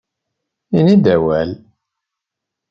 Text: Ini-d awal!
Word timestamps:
Ini-d 0.77 1.05
awal! 1.15 1.49